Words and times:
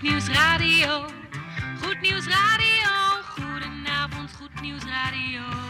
Goed 0.00 0.08
Nieuws 0.08 0.28
Radio. 0.28 1.04
Goed 1.82 2.00
Nieuws 2.00 2.26
Radio. 2.26 3.22
Goedenavond, 3.36 4.30
Goed 4.38 4.60
Nieuws 4.62 4.84
Radio. 4.84 5.69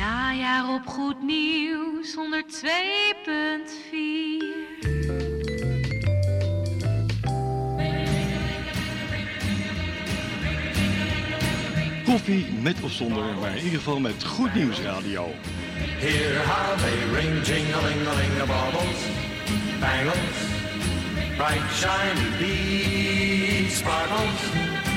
Najaar 0.00 0.74
op 0.74 0.86
Goed 0.86 1.22
Nieuws 1.22 2.14
102.4. 2.14 2.20
Koffie 12.04 12.46
met 12.62 12.80
of 12.82 12.92
zonder, 12.92 13.24
maar 13.40 13.50
in 13.50 13.64
ieder 13.64 13.78
geval 13.78 14.00
met 14.00 14.24
Goed 14.24 14.54
Nieuws 14.54 14.80
Radio. 14.80 15.28
Hear 15.76 16.44
how 16.46 16.78
they 16.78 17.20
ring, 17.20 17.42
the 17.44 18.44
baubles, 18.46 19.04
bangles, 19.80 20.38
bright 21.36 21.72
shiny 21.72 22.28
beads, 22.38 23.76
sparkles, 23.76 24.40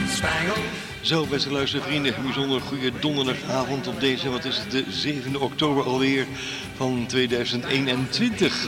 spangles. 0.08 0.92
Zo, 1.04 1.26
beste 1.26 1.52
luistervrienden, 1.52 2.16
bijzonder 2.23 2.62
goede 2.62 2.92
donderdagavond 3.00 3.88
op 3.88 4.00
deze, 4.00 4.30
wat 4.30 4.46
is 4.46 4.58
het, 4.58 4.72
de 4.72 4.84
7 4.90 5.42
oktober 5.42 5.84
alweer 5.84 6.28
van 6.76 7.06
2021. 7.08 8.68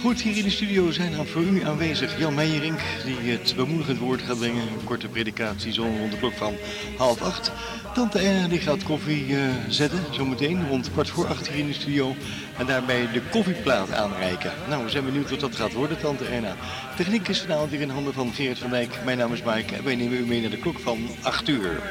Goed, 0.00 0.20
hier 0.20 0.36
in 0.36 0.44
de 0.44 0.50
studio 0.50 0.90
zijn 0.90 1.12
dan 1.12 1.26
voor 1.26 1.42
u 1.42 1.64
aanwezig 1.64 2.18
Jan 2.18 2.34
Meijerink, 2.34 2.80
die 3.04 3.30
het 3.30 3.52
bemoedigend 3.56 3.98
woord 3.98 4.22
gaat 4.22 4.38
brengen. 4.38 4.62
Een 4.62 4.84
korte 4.84 5.08
predikatie 5.08 5.72
zo 5.72 5.82
rond 5.82 6.10
de 6.10 6.18
klok 6.18 6.32
van 6.32 6.54
half 6.96 7.22
acht. 7.22 7.52
Tante 7.94 8.18
Erna 8.18 8.48
die 8.48 8.58
gaat 8.58 8.82
koffie 8.82 9.36
eh, 9.36 9.42
zetten, 9.68 10.04
zometeen 10.10 10.68
rond 10.68 10.92
kwart 10.92 11.10
voor 11.10 11.26
acht 11.26 11.48
hier 11.48 11.58
in 11.58 11.66
de 11.66 11.72
studio. 11.72 12.14
En 12.58 12.66
daarbij 12.66 13.08
de 13.12 13.22
koffieplaat 13.30 13.92
aanreiken. 13.92 14.52
Nou, 14.68 14.84
we 14.84 14.90
zijn 14.90 15.04
benieuwd 15.04 15.30
wat 15.30 15.40
dat 15.40 15.56
gaat 15.56 15.72
worden, 15.72 16.00
Tante 16.00 16.24
Erna. 16.24 16.56
Techniek 16.96 17.28
is 17.28 17.40
vanavond 17.40 17.70
weer 17.70 17.80
in 17.80 17.90
handen 17.90 18.14
van 18.14 18.32
Gerrit 18.32 18.58
van 18.58 18.70
Dijk. 18.70 18.98
Mijn 19.04 19.18
naam 19.18 19.32
is 19.32 19.42
Mike 19.42 19.76
en 19.76 19.84
wij 19.84 19.96
nemen 19.96 20.18
u 20.18 20.26
mee 20.26 20.40
naar 20.40 20.50
de 20.50 20.58
klok 20.58 20.78
van 20.78 21.08
8 21.22 21.48
uur. 21.48 21.82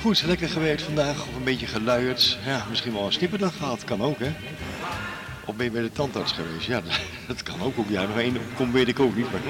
Goed, 0.00 0.22
lekker 0.26 0.48
gewerkt 0.48 0.82
vandaag, 0.82 1.20
of 1.20 1.36
een 1.36 1.44
beetje 1.44 1.66
geluierd. 1.66 2.38
Ja, 2.46 2.66
misschien 2.70 2.92
wel 2.92 3.06
een 3.06 3.12
snipperdag 3.12 3.56
gehad, 3.56 3.84
kan 3.84 4.02
ook 4.02 4.18
hè. 4.18 4.32
Of 5.46 5.56
ben 5.56 5.64
je 5.64 5.70
bij 5.70 5.82
de 5.82 5.92
tandarts 5.92 6.32
geweest? 6.32 6.66
Ja, 6.66 6.82
dat 7.28 7.42
kan 7.42 7.62
ook 7.62 7.78
op 7.78 7.88
jou. 7.88 8.08
Nog 8.08 8.18
één 8.18 8.36
opkomt 8.36 8.72
weet 8.72 8.88
ik 8.88 9.00
ook 9.00 9.16
niet. 9.16 9.32
Maar, 9.32 9.40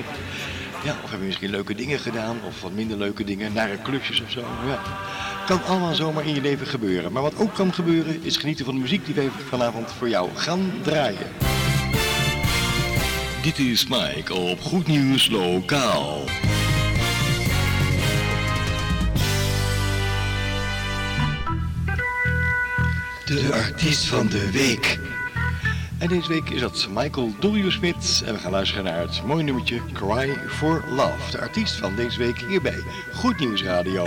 ja, 0.84 0.96
of 1.04 1.10
heb 1.10 1.20
je 1.20 1.26
misschien 1.26 1.50
leuke 1.50 1.74
dingen 1.74 1.98
gedaan, 1.98 2.36
of 2.46 2.60
wat 2.62 2.72
minder 2.72 2.96
leuke 2.96 3.24
dingen, 3.24 3.52
nare 3.52 3.82
clubjes 3.82 4.20
of 4.20 4.30
zo. 4.30 4.40
Ja. 4.40 4.82
Kan 5.46 5.64
allemaal 5.64 5.94
zomaar 5.94 6.26
in 6.26 6.34
je 6.34 6.40
leven 6.40 6.66
gebeuren. 6.66 7.12
Maar 7.12 7.22
wat 7.22 7.36
ook 7.36 7.54
kan 7.54 7.74
gebeuren, 7.74 8.22
is 8.22 8.36
genieten 8.36 8.64
van 8.64 8.74
de 8.74 8.80
muziek 8.80 9.06
die 9.06 9.14
wij 9.14 9.30
vanavond 9.48 9.92
voor 9.92 10.08
jou 10.08 10.30
gaan 10.34 10.72
draaien. 10.82 11.26
Dit 13.42 13.58
is 13.58 13.86
Mike 13.86 14.34
op 14.34 14.60
Goed 14.60 14.86
Nieuws 14.86 15.28
Lokaal. 15.28 16.24
De 23.24 23.50
artiest 23.52 24.06
van 24.06 24.26
de 24.26 24.50
week. 24.50 25.03
En 26.04 26.10
deze 26.10 26.28
week 26.28 26.50
is 26.50 26.60
dat 26.60 26.88
Michael. 26.90 27.32
Smith. 27.68 28.22
En 28.26 28.34
we 28.34 28.40
gaan 28.40 28.50
luisteren 28.50 28.84
naar 28.84 29.00
het 29.00 29.22
mooie 29.26 29.42
nummertje 29.42 29.80
Cry 29.92 30.36
for 30.48 30.84
Love. 30.88 31.30
De 31.30 31.40
artiest 31.40 31.74
van 31.74 31.96
deze 31.96 32.18
week 32.18 32.38
hierbij 32.38 32.82
Goed 33.12 33.38
Nieuws 33.38 33.62
Radio. 33.62 34.06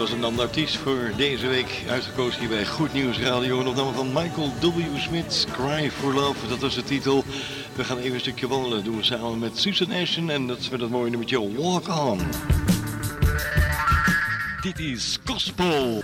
was 0.00 0.12
een 0.12 0.24
ander 0.24 0.44
artiest 0.44 0.76
voor 0.76 1.12
deze 1.16 1.46
week 1.46 1.84
uitgekozen 1.88 2.40
hier 2.40 2.48
bij 2.48 2.66
Goed 2.66 2.92
Nieuws 2.92 3.18
Radio. 3.18 3.60
En 3.60 3.66
opname 3.66 3.92
van 3.92 4.12
Michael 4.12 4.52
W. 4.60 4.98
Smith, 4.98 5.46
Cry 5.52 5.90
for 5.90 6.14
Love, 6.14 6.48
dat 6.48 6.58
was 6.58 6.74
de 6.74 6.82
titel. 6.82 7.24
We 7.74 7.84
gaan 7.84 7.98
even 7.98 8.14
een 8.14 8.20
stukje 8.20 8.48
wandelen, 8.48 8.76
dat 8.76 8.84
doen 8.84 8.96
we 8.96 9.04
samen 9.04 9.38
met 9.38 9.58
Susan 9.58 9.92
Ashen 9.92 10.30
en 10.30 10.46
dat 10.46 10.58
is 10.58 10.68
met 10.68 10.80
het 10.80 10.90
mooie 10.90 11.10
nummertje 11.10 11.54
Walk 11.54 11.88
On. 11.88 12.20
Dit 14.60 14.78
is 14.78 15.18
Gospel. 15.24 16.02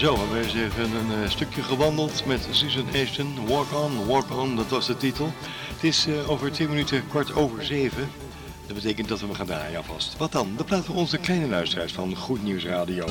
Zo 0.00 0.18
hebben 0.18 0.38
we 0.38 0.44
eens 0.44 0.54
even 0.54 0.94
een 0.94 1.22
eh, 1.22 1.30
stukje 1.30 1.62
gewandeld 1.62 2.26
met 2.26 2.48
Susan 2.50 2.86
Ashton. 2.94 3.46
Walk 3.46 3.72
on, 3.72 4.06
walk 4.06 4.30
on, 4.30 4.56
dat 4.56 4.68
was 4.68 4.86
de 4.86 4.96
titel. 4.96 5.32
Het 5.74 5.84
is 5.84 6.06
eh, 6.06 6.30
over 6.30 6.52
10 6.52 6.68
minuten 6.68 7.08
kwart 7.08 7.34
over 7.34 7.64
7. 7.64 8.10
Dat 8.66 8.74
betekent 8.74 9.08
dat 9.08 9.20
we 9.20 9.26
hem 9.26 9.34
gaan 9.34 9.46
draaien 9.46 9.76
alvast. 9.76 10.16
Wat 10.16 10.32
dan? 10.32 10.54
De 10.56 10.64
plaatsen 10.64 10.92
voor 10.92 11.02
onze 11.02 11.18
kleine 11.18 11.48
luisteraars 11.48 11.92
van 11.92 12.16
Goed 12.16 12.42
Nieuws 12.42 12.64
Radio. 12.64 13.06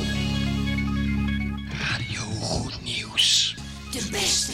Radio 1.71 2.21
Goed 2.39 2.79
Nieuws. 2.83 3.55
De 3.91 4.07
beste. 4.11 4.51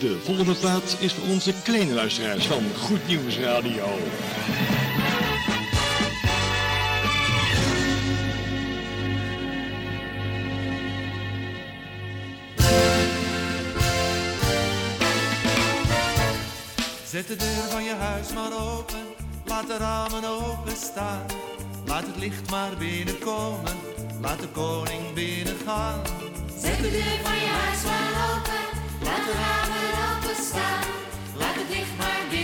De 0.00 0.18
volgende 0.24 0.54
plaat 0.54 0.96
is 0.98 1.12
voor 1.12 1.28
onze 1.28 1.52
kleine 1.62 1.94
luisteraars 1.94 2.46
van 2.46 2.62
Goed 2.78 3.06
Nieuws 3.06 3.38
Radio. 3.38 3.98
Zet 17.26 17.38
de 17.38 17.44
deur 17.44 17.70
van 17.70 17.84
je 17.84 17.94
huis 17.94 18.32
maar 18.32 18.52
open, 18.52 19.00
laat 19.44 19.66
de 19.66 19.76
ramen 19.76 20.24
open 20.24 20.76
staan. 20.76 21.26
Laat 21.86 22.06
het 22.06 22.16
licht 22.16 22.50
maar 22.50 22.76
binnenkomen, 22.78 23.76
laat 24.20 24.40
de 24.40 24.48
koning 24.48 25.12
binnengaan. 25.14 26.02
Zet 26.58 26.76
de 26.76 26.90
deur 26.90 27.18
van 27.22 27.34
je 27.34 27.46
huis 27.46 27.82
maar 27.84 28.12
open, 28.30 28.64
laat 29.02 29.24
de 29.24 29.32
ramen 29.42 29.90
open 30.08 30.44
staan. 30.44 30.84
Laat 31.36 31.54
het 31.54 31.68
licht 31.68 31.96
maar 31.98 32.20
binnenkomen. 32.20 32.43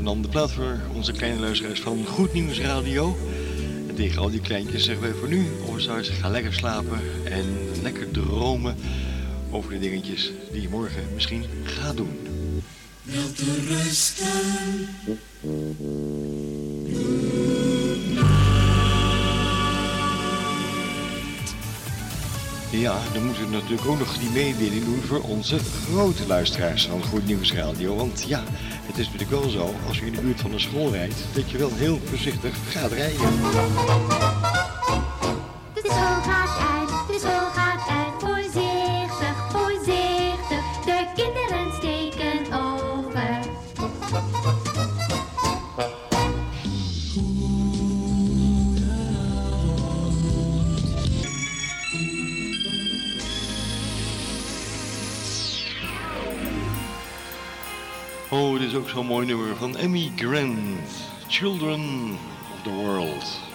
en 0.00 0.06
dan 0.06 0.22
de 0.22 0.28
platform 0.28 0.80
onze 0.94 1.12
kleine 1.12 1.40
luisteraars 1.40 1.80
van 1.80 2.06
Goed 2.06 2.32
Nieuws 2.32 2.60
Radio. 2.60 3.16
En 3.88 3.94
tegen 3.94 4.20
al 4.20 4.30
die 4.30 4.40
kleintjes 4.40 4.84
zeggen 4.84 5.02
wij 5.02 5.12
voor 5.12 5.28
nu, 5.28 5.46
overzijds, 5.68 6.08
ga 6.08 6.28
lekker 6.28 6.52
slapen 6.52 7.00
en 7.24 7.44
lekker 7.82 8.10
dromen 8.10 8.76
over 9.50 9.70
de 9.70 9.78
dingetjes 9.78 10.32
die 10.52 10.62
je 10.62 10.68
morgen 10.68 11.02
misschien 11.14 11.44
gaat 11.64 11.96
doen. 11.96 12.18
dan 23.20 23.28
moeten 23.28 23.50
natuurlijk 23.50 23.88
ook 23.88 23.98
nog 23.98 24.18
die 24.18 24.30
mee 24.30 24.84
doen 24.84 25.02
voor 25.06 25.20
onze 25.20 25.58
grote 25.58 26.26
luisteraars 26.26 26.86
van 26.86 27.04
Goed 27.04 27.26
Nieuws 27.26 27.52
Radio. 27.52 27.96
Want 27.96 28.24
ja, 28.28 28.44
het 28.86 28.98
is 28.98 29.04
natuurlijk 29.04 29.30
wel 29.30 29.50
zo, 29.50 29.74
als 29.86 29.98
je 29.98 30.06
in 30.06 30.12
de 30.12 30.20
buurt 30.20 30.40
van 30.40 30.52
een 30.52 30.60
school 30.60 30.90
rijdt, 30.90 31.24
dat 31.32 31.50
je 31.50 31.58
wel 31.58 31.70
heel 31.74 32.00
voorzichtig 32.04 32.54
gaat 32.68 32.92
rijden. 32.92 33.28
zo'n 58.90 59.06
mooi 59.06 59.26
nummer 59.26 59.56
van 59.56 59.76
Emmy 59.76 60.10
Grant, 60.16 60.90
Children 61.28 62.18
of 62.52 62.62
the 62.62 62.70
World. 62.70 63.49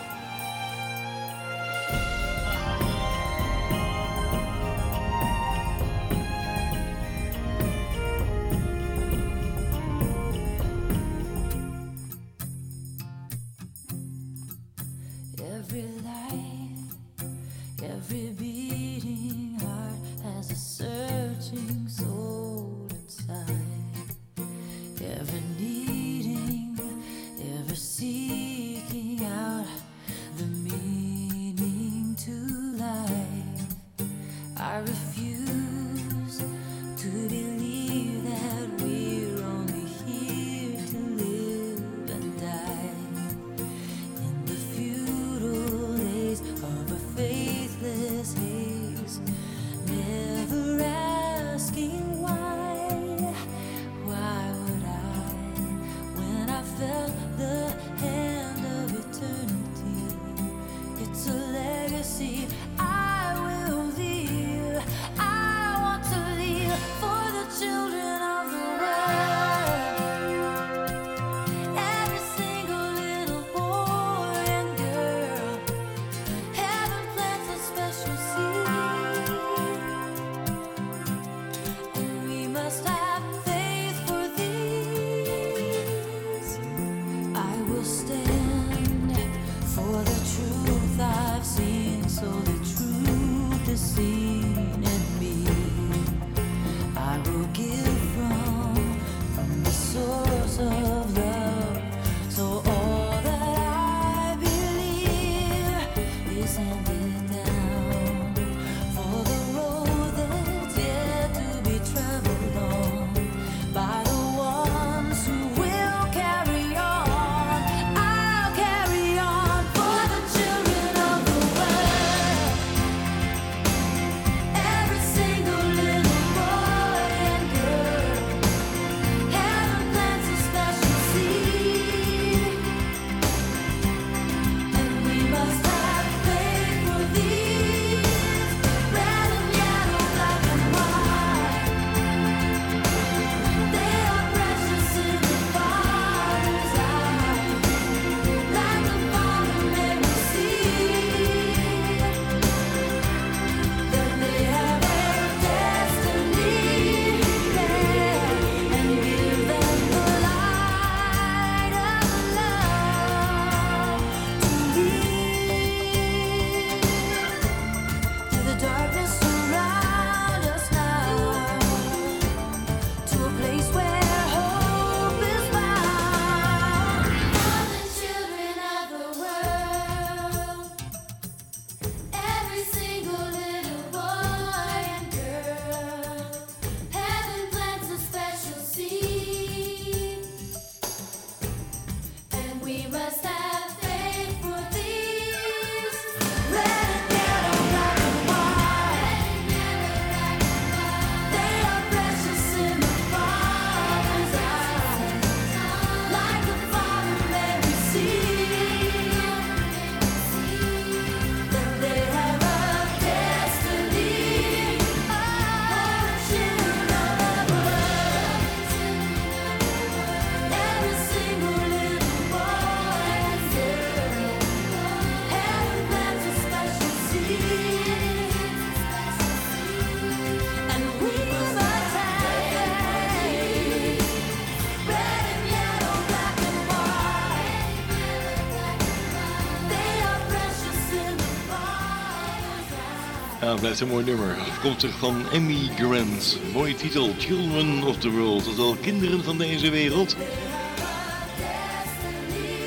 Blijft 243.59 243.79
een 243.79 243.87
mooi 243.87 244.05
nummer. 244.05 244.37
Afkomstig 244.39 244.98
van 244.98 245.29
Emmy 245.31 245.70
Grant. 245.75 246.37
Mooie 246.53 246.75
titel, 246.75 247.13
Children 247.18 247.83
of 247.83 247.98
the 247.98 248.09
World. 248.09 248.48
Oftewel 248.48 248.75
kinderen 248.75 249.24
van 249.24 249.37
deze 249.37 249.70
wereld. 249.70 250.15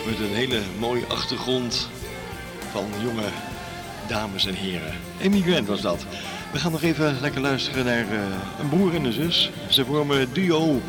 Met 0.07 0.19
een 0.19 0.35
hele 0.35 0.61
mooie 0.79 1.07
achtergrond 1.07 1.89
van 2.71 2.87
jonge 3.03 3.29
dames 4.09 4.47
en 4.47 4.55
heren. 4.55 4.93
Emmy 5.21 5.41
Grant 5.41 5.67
was 5.67 5.81
dat. 5.81 6.07
We 6.53 6.59
gaan 6.59 6.73
nog 6.73 6.83
even 6.83 7.21
lekker 7.21 7.41
luisteren 7.41 7.85
naar 7.85 8.11
eh, 8.11 8.21
een 8.61 8.69
broer 8.69 8.95
en 8.95 9.05
een 9.05 9.13
zus. 9.13 9.51
Ze 9.69 9.85
vormen 9.85 10.33
duo 10.33 10.81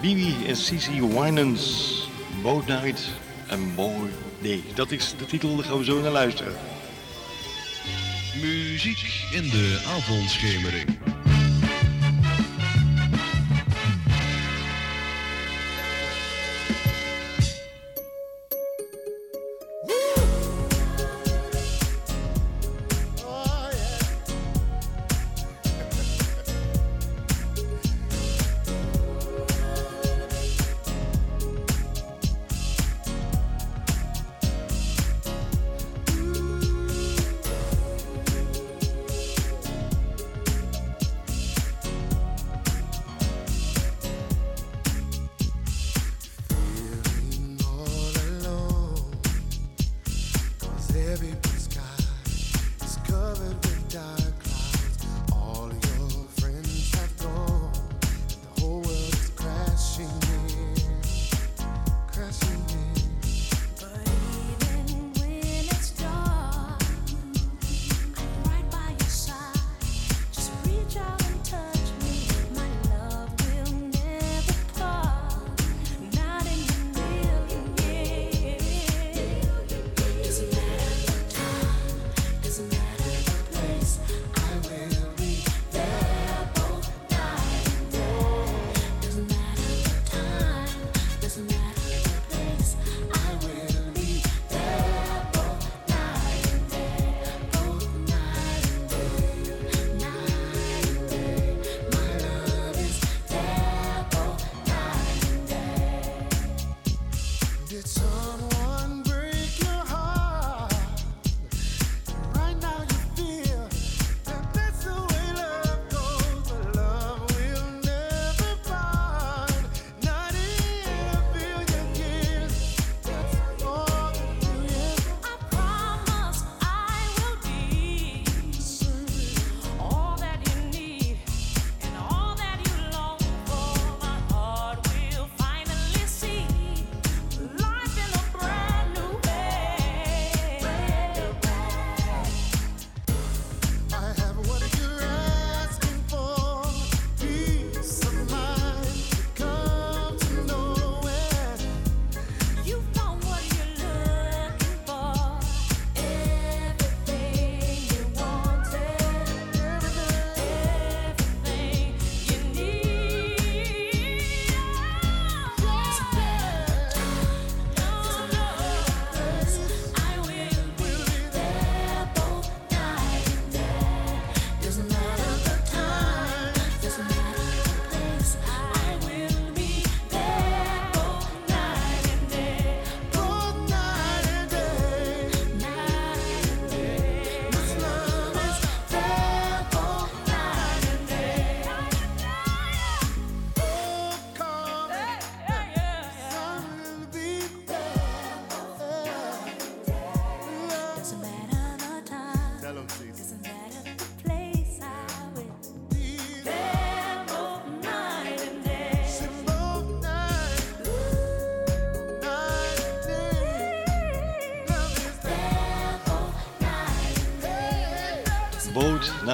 Bibi 0.00 0.34
en 0.46 0.56
Cici 0.56 1.02
Winans. 1.02 2.08
Boat 2.42 2.66
Night 2.66 3.08
and 3.48 3.74
Boy 3.74 4.10
Day. 4.42 4.62
Dat 4.74 4.90
is 4.90 5.14
de 5.18 5.26
titel, 5.26 5.56
daar 5.56 5.64
gaan 5.64 5.78
we 5.78 5.84
zo 5.84 6.00
naar 6.00 6.12
luisteren. 6.12 6.52
Muziek 8.40 9.17
in 9.30 9.42
de 9.50 9.80
avondschemering. 9.86 11.07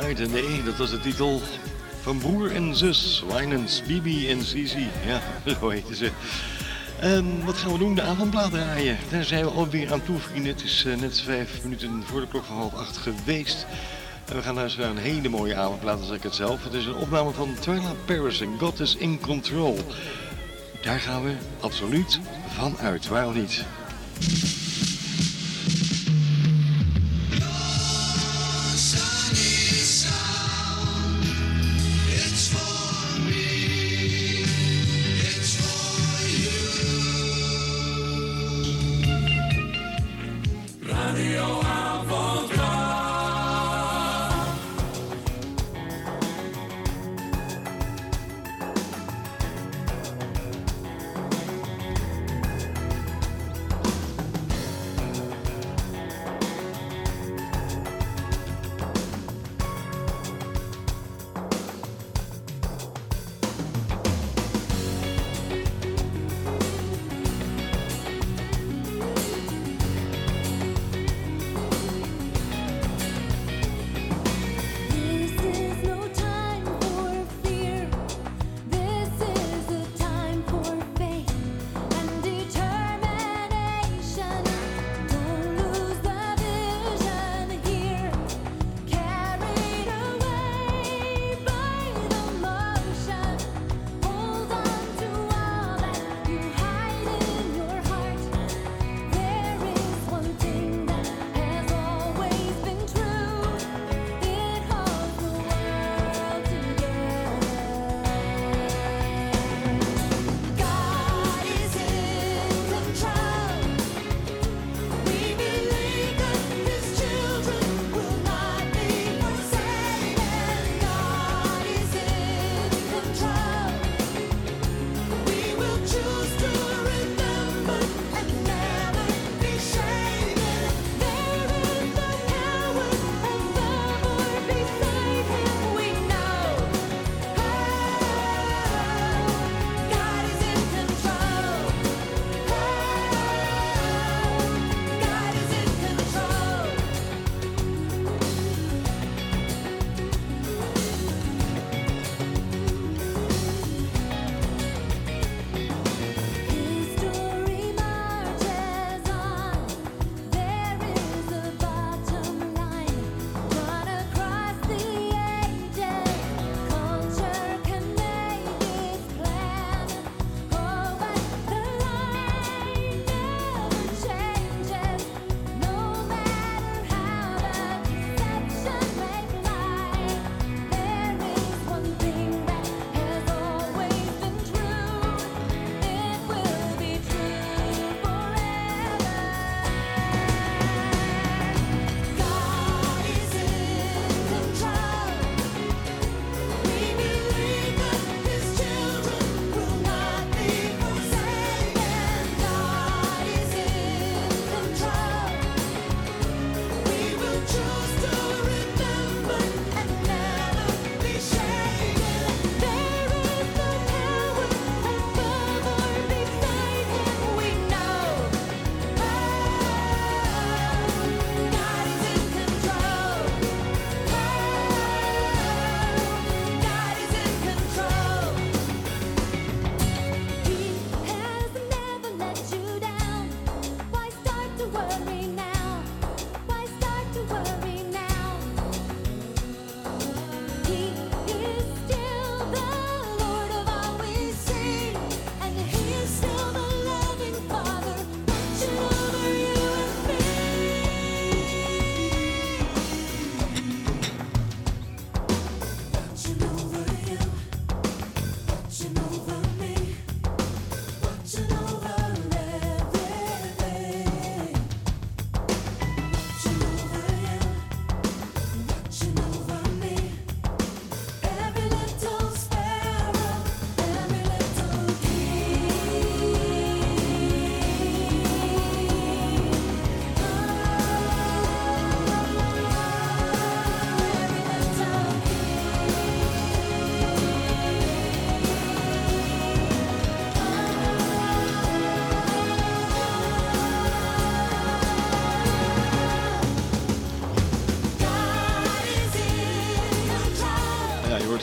Night 0.00 0.20
and 0.20 0.32
Day, 0.32 0.62
dat 0.64 0.76
was 0.76 0.90
de 0.90 1.00
titel 1.00 1.40
van 2.00 2.18
broer 2.18 2.54
en 2.54 2.76
zus. 2.76 3.24
Winans, 3.28 3.82
Bibi 3.86 4.30
en 4.30 4.44
Sisi. 4.44 4.88
Ja, 5.06 5.22
zo 5.60 5.68
heten 5.68 5.96
ze. 5.96 6.10
En 7.00 7.44
wat 7.44 7.56
gaan 7.56 7.72
we 7.72 7.78
doen? 7.78 7.94
De 7.94 8.02
avondplaat 8.02 8.50
draaien. 8.50 8.98
Daar 9.10 9.24
zijn 9.24 9.44
we 9.44 9.50
alweer 9.50 9.92
aan 9.92 10.02
toe, 10.02 10.18
vrienden. 10.18 10.52
Het 10.52 10.62
is 10.62 10.84
eh, 10.84 10.96
net 10.96 11.20
vijf 11.20 11.62
minuten 11.62 12.02
voor 12.06 12.20
de 12.20 12.26
klok 12.26 12.44
van 12.44 12.56
half 12.56 12.74
acht 12.74 12.96
geweest. 12.96 13.66
En 14.24 14.36
we 14.36 14.42
gaan 14.42 14.54
luisteren 14.54 14.94
naar 14.94 15.04
een 15.04 15.10
hele 15.10 15.28
mooie 15.28 15.56
avondplaat, 15.56 16.00
als 16.00 16.10
ik 16.10 16.22
het 16.22 16.34
zelf. 16.34 16.64
Het 16.64 16.74
is 16.74 16.86
een 16.86 16.94
opname 16.94 17.30
van 17.30 17.54
Twyla 17.60 17.92
Paris 18.04 18.40
en 18.40 18.58
God 18.58 18.80
is 18.80 18.96
in 18.96 19.20
Control. 19.20 19.78
Daar 20.82 21.00
gaan 21.00 21.24
we 21.24 21.32
absoluut 21.60 22.20
van 22.56 22.78
uit. 22.78 23.08
Waarom 23.08 23.34
niet? 23.34 23.64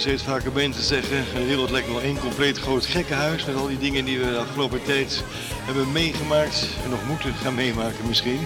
Steeds 0.01 0.23
vaker 0.23 0.51
mensen 0.51 0.83
zeggen, 0.83 1.25
de 1.33 1.45
wereld 1.45 1.69
lijkt 1.69 1.87
wel 1.87 2.01
één 2.01 2.19
compleet 2.19 2.57
groot 2.57 2.85
gekkenhuis 2.85 3.45
met 3.45 3.55
al 3.55 3.67
die 3.67 3.77
dingen 3.77 4.05
die 4.05 4.19
we 4.19 4.25
de 4.25 4.37
afgelopen 4.37 4.83
tijd 4.83 5.23
hebben 5.65 5.91
meegemaakt 5.91 6.67
en 6.83 6.89
nog 6.89 7.07
moeten 7.07 7.33
gaan 7.33 7.55
meemaken 7.55 8.07
misschien. 8.07 8.39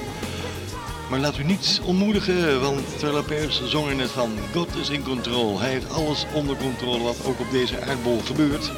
Maar 1.09 1.19
laat 1.19 1.37
u 1.37 1.43
niet 1.43 1.81
ontmoedigen, 1.83 2.61
want 2.61 2.99
Tyler 2.99 3.23
Perry 3.23 3.51
zong 3.51 3.89
er 3.89 3.95
net 3.95 4.09
van, 4.09 4.31
God 4.53 4.75
is 4.75 4.89
in 4.89 5.03
control. 5.03 5.59
Hij 5.59 5.69
heeft 5.69 5.89
alles 5.89 6.25
onder 6.33 6.55
controle 6.55 7.03
wat 7.03 7.25
ook 7.25 7.39
op 7.39 7.51
deze 7.51 7.81
aardbol 7.81 8.21
gebeurt. 8.25 8.71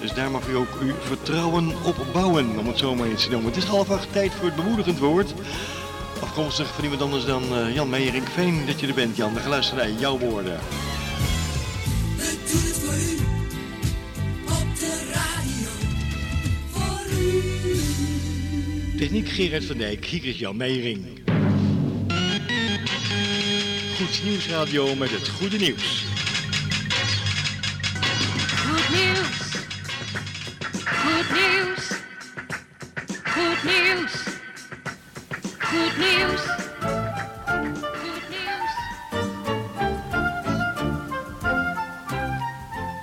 Dus 0.00 0.12
daar 0.12 0.30
mag 0.30 0.48
u 0.48 0.56
ook 0.56 0.80
uw 0.80 0.94
vertrouwen 1.00 1.72
op 1.84 2.06
bouwen, 2.12 2.58
om 2.58 2.66
het 2.66 2.78
zo 2.78 2.94
maar 2.94 3.06
eens 3.06 3.24
te 3.24 3.30
noemen. 3.30 3.52
Het 3.52 3.62
is 3.62 3.68
half 3.68 3.90
acht 3.90 4.12
tijd 4.12 4.32
voor 4.34 4.46
het 4.46 4.56
bemoedigend 4.56 4.98
woord. 4.98 5.34
Afkomstig 6.20 6.74
van 6.74 6.84
iemand 6.84 7.02
anders 7.02 7.24
dan 7.24 7.42
eh, 7.56 7.74
Jan 7.74 7.90
Meijering. 7.90 8.28
Fijn 8.28 8.66
dat 8.66 8.80
je 8.80 8.86
er 8.86 8.94
bent, 8.94 9.16
Jan. 9.16 9.32
Luisteren 9.48 9.88
naar 9.88 10.00
jouw 10.00 10.18
woorden. 10.18 10.60
Gerard 19.10 19.64
van 19.64 19.76
Dijk, 19.76 20.04
hier 20.04 20.24
is 20.24 20.38
Jan 20.38 20.56
Meijering. 20.56 21.06
Goed 23.96 24.24
Nieuwsradio 24.24 24.94
met 24.94 25.10
het 25.10 25.28
goede 25.28 25.56
nieuws. 25.56 26.04
Goed 28.56 28.88
nieuws. 28.96 29.38
Goed 30.84 31.30
nieuws. 31.38 31.88
Goed 33.24 33.62
nieuws. 33.62 34.12
Goed 35.58 35.96
nieuws. 35.96 36.42
Goed 37.98 38.28
nieuws. 38.28 38.86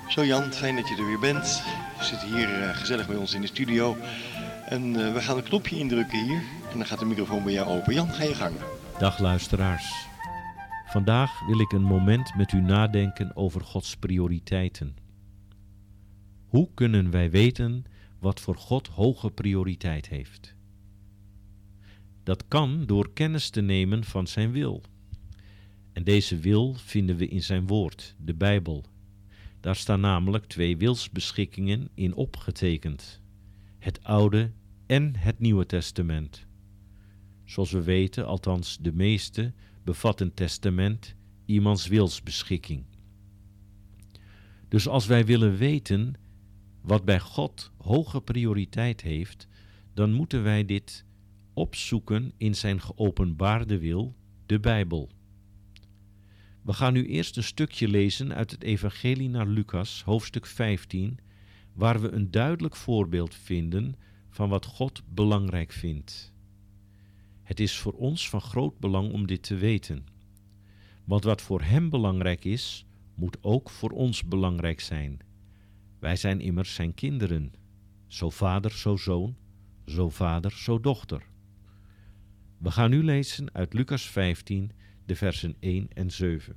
Zo 0.08 0.26
Jan, 0.26 0.54
fijn 0.54 0.76
dat 0.76 0.88
je 0.88 0.96
er 0.96 1.06
weer 1.06 1.20
bent. 1.20 1.62
Je 2.00 2.06
zit 2.06 2.22
hier 2.22 2.62
eh, 2.62 2.78
gezellig 2.78 3.08
bij 3.08 3.16
ons 3.16 3.34
in 3.34 3.42
de 3.42 3.48
studio. 3.48 3.98
En 4.66 4.96
eh, 4.96 5.14
we 5.14 5.22
gaan 5.22 5.38
een 5.38 5.44
knopje 5.44 5.78
indrukken 5.78 6.24
hier. 6.24 6.42
En 6.72 6.78
dan 6.78 6.86
gaat 6.86 7.00
de 7.00 7.06
microfoon 7.06 7.44
bij 7.44 7.54
jou 7.54 7.68
open. 7.68 7.94
Jan, 7.94 8.10
ga 8.10 8.24
je 8.24 8.36
gang. 8.36 8.56
Dag 9.00 9.20
luisteraars. 9.20 10.08
Vandaag 10.86 11.46
wil 11.46 11.60
ik 11.60 11.72
een 11.72 11.84
moment 11.84 12.36
met 12.36 12.52
u 12.52 12.62
nadenken 12.62 13.36
over 13.36 13.62
Gods 13.62 13.96
prioriteiten. 13.98 14.96
Hoe 16.48 16.70
kunnen 16.74 17.12
wij 17.12 17.32
weten 17.32 17.86
wat 18.20 18.40
voor 18.40 18.56
God 18.56 18.88
hoge 18.88 19.32
prioriteit 19.32 20.08
heeft? 20.10 20.56
Dat 22.24 22.48
kan 22.48 22.86
door 22.86 23.14
kennis 23.14 23.50
te 23.50 23.62
nemen 23.62 24.04
van 24.04 24.28
Zijn 24.28 24.52
wil. 24.52 24.82
En 25.94 26.04
deze 26.04 26.38
wil 26.38 26.74
vinden 26.74 27.16
we 27.16 27.28
in 27.28 27.44
Zijn 27.44 27.68
woord, 27.68 28.16
de 28.18 28.34
Bijbel. 28.34 28.84
Daar 29.60 29.76
staan 29.76 30.00
namelijk 30.00 30.46
twee 30.46 30.78
wilsbeschikkingen 30.78 31.90
in 31.94 32.16
opgetekend: 32.16 33.22
het 33.86 34.04
Oude 34.04 34.52
en 34.86 35.16
het 35.16 35.40
Nieuwe 35.40 35.66
Testament. 35.66 36.46
Zoals 37.44 37.72
we 37.72 37.84
weten, 37.84 38.26
althans 38.26 38.78
de 38.82 38.94
meeste, 38.94 39.54
bevat 39.84 40.22
een 40.22 40.34
testament 40.34 41.16
iemands 41.46 41.88
wilsbeschikking. 41.88 42.84
Dus 44.68 44.88
als 44.88 45.06
wij 45.06 45.26
willen 45.26 45.58
weten 45.58 46.14
wat 46.82 47.06
bij 47.06 47.20
God 47.20 47.72
hoge 47.78 48.22
prioriteit 48.22 49.02
heeft, 49.02 49.48
dan 49.94 50.14
moeten 50.14 50.44
wij 50.44 50.66
dit 50.66 51.06
opzoeken 51.54 52.32
in 52.38 52.56
zijn 52.56 52.82
geopenbaarde 52.82 53.80
wil, 53.80 54.16
de 54.46 54.60
Bijbel. 54.60 55.10
We 56.62 56.74
gaan 56.74 56.94
nu 56.94 57.06
eerst 57.08 57.38
een 57.38 57.44
stukje 57.44 57.88
lezen 57.88 58.34
uit 58.34 58.52
het 58.52 58.64
Evangelie 58.64 59.30
naar 59.30 59.48
Lucas, 59.48 60.04
hoofdstuk 60.04 60.46
15, 60.46 61.20
waar 61.76 62.02
we 62.02 62.12
een 62.12 62.32
duidelijk 62.32 62.76
voorbeeld 62.76 63.36
vinden 63.36 63.96
van 64.30 64.50
wat 64.50 64.66
God 64.66 65.02
belangrijk 65.08 65.72
vindt. 65.72 66.34
Het 67.44 67.60
is 67.60 67.78
voor 67.78 67.94
ons 67.94 68.30
van 68.30 68.42
groot 68.42 68.80
belang 68.80 69.12
om 69.12 69.28
dit 69.28 69.44
te 69.44 69.56
weten. 69.56 70.06
Want 71.04 71.24
wat 71.24 71.42
voor 71.42 71.62
Hem 71.62 71.90
belangrijk 71.90 72.46
is, 72.46 72.86
moet 73.16 73.38
ook 73.42 73.70
voor 73.70 73.90
ons 73.90 74.24
belangrijk 74.24 74.80
zijn. 74.80 75.20
Wij 76.00 76.16
zijn 76.16 76.42
immers 76.42 76.74
Zijn 76.74 76.94
kinderen. 76.94 77.54
Zo 78.08 78.30
vader, 78.30 78.72
zo 78.72 78.96
zoon, 78.96 79.36
zo 79.86 80.10
vader, 80.10 80.52
zo 80.52 80.80
dochter. 80.80 81.28
We 82.58 82.72
gaan 82.72 82.90
nu 82.90 83.04
lezen 83.04 83.54
uit 83.54 83.74
Lucas 83.74 84.10
15, 84.10 84.72
de 85.06 85.16
versen 85.16 85.56
1 85.60 85.88
en 85.94 86.12
7. 86.12 86.56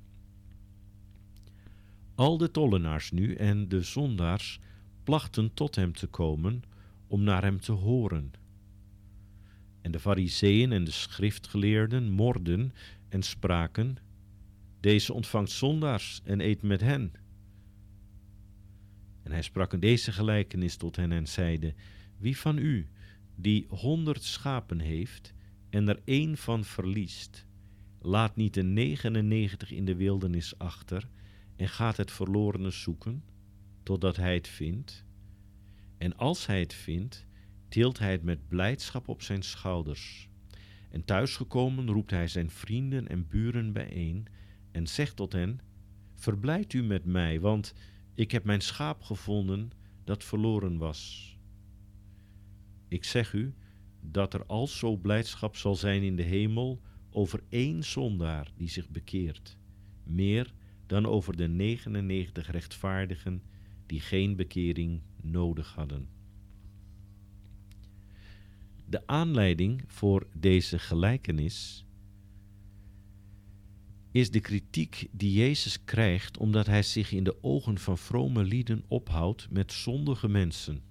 Al 2.15 2.39
de 2.39 2.51
tollenaars 2.51 3.11
nu 3.11 3.35
en 3.35 3.69
de 3.69 3.83
zondaars 3.83 4.61
plachten 5.09 5.55
tot 5.55 5.75
hem 5.75 5.93
te 5.93 6.07
komen 6.07 6.63
om 7.07 7.23
naar 7.23 7.43
hem 7.43 7.61
te 7.61 7.73
horen. 7.73 8.33
En 9.81 9.91
de 9.91 10.01
fariseeën 10.01 10.73
en 10.73 10.85
de 10.85 10.91
schriftgeleerden 10.91 12.11
morden 12.11 12.73
en 13.09 13.23
spraken, 13.23 13.97
deze 14.81 15.13
ontvangt 15.13 15.51
zondaars 15.51 16.21
en 16.25 16.41
eet 16.41 16.63
met 16.63 16.81
hen. 16.81 17.13
En 19.23 19.31
hij 19.31 19.43
sprak 19.43 19.73
in 19.73 19.81
deze 19.81 20.13
gelijkenis 20.13 20.77
tot 20.77 20.97
hen 20.97 21.13
en 21.13 21.27
zeide, 21.27 21.75
wie 22.19 22.39
van 22.39 22.59
u, 22.59 22.89
die 23.35 23.67
honderd 23.69 24.23
schapen 24.23 24.81
heeft 24.81 25.35
en 25.71 25.89
er 25.89 26.01
één 26.05 26.37
van 26.37 26.65
verliest, 26.65 27.47
laat 28.01 28.37
niet 28.37 28.55
de 28.55 28.63
99 28.63 29.71
in 29.71 29.85
de 29.85 29.97
wildernis 29.97 30.59
achter 30.59 31.09
en 31.57 31.69
gaat 31.69 31.97
het 31.97 32.11
verlorene 32.11 32.71
zoeken, 32.71 33.23
totdat 33.89 34.17
hij 34.17 34.35
het 34.35 34.49
vindt. 34.49 35.05
En 35.99 36.17
als 36.17 36.47
hij 36.47 36.61
het 36.61 36.75
vindt, 36.75 37.27
tilt 37.69 37.99
hij 37.99 38.13
het 38.13 38.23
met 38.23 38.49
blijdschap 38.49 39.09
op 39.09 39.23
zijn 39.23 39.43
schouders. 39.43 40.29
En 40.91 41.05
thuisgekomen 41.05 41.91
roept 41.91 42.11
hij 42.11 42.29
zijn 42.29 42.51
vrienden 42.51 43.09
en 43.09 43.29
buren 43.29 43.73
bijeen 43.73 44.27
en 44.73 44.87
zegt 44.87 45.17
tot 45.17 45.33
hen: 45.33 45.61
Verblijd 46.15 46.73
u 46.73 46.83
met 46.83 47.05
mij, 47.05 47.41
want 47.41 47.75
ik 48.15 48.31
heb 48.31 48.45
mijn 48.45 48.61
schaap 48.61 49.03
gevonden 49.03 49.71
dat 50.05 50.25
verloren 50.25 50.79
was. 50.79 51.33
Ik 52.89 53.05
zeg 53.05 53.33
u 53.33 53.55
dat 54.01 54.35
er 54.35 54.47
al 54.47 54.67
zo 54.67 54.97
blijdschap 54.97 55.57
zal 55.57 55.75
zijn 55.75 56.03
in 56.03 56.17
de 56.17 56.23
hemel 56.23 56.81
over 57.11 57.43
één 57.49 57.85
zondaar 57.85 58.51
die 58.57 58.69
zich 58.69 58.89
bekeert, 58.89 59.57
meer 60.03 60.55
dan 60.87 61.07
over 61.07 61.37
de 61.37 61.49
99 61.49 62.51
rechtvaardigen 62.51 63.43
die 63.89 64.01
geen 64.01 64.37
bekering 64.37 65.01
nodig 65.23 65.75
hadden. 65.75 66.09
De 68.85 69.07
aanleiding 69.07 69.83
voor 69.87 70.27
deze 70.33 70.79
gelijkenis 70.79 71.85
is 74.11 74.31
de 74.31 74.41
kritiek 74.41 75.09
die 75.11 75.33
Jezus 75.33 75.85
krijgt 75.85 76.39
omdat 76.39 76.67
hij 76.67 76.83
zich 76.83 77.13
in 77.13 77.25
de 77.25 77.43
ogen 77.43 77.79
van 77.79 77.99
vrome 77.99 78.45
lieden 78.45 78.85
ophoudt 78.89 79.51
met 79.51 79.73
zondige 79.73 80.29
mensen. 80.29 80.83